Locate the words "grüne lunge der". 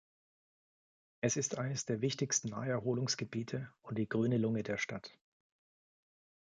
4.09-4.77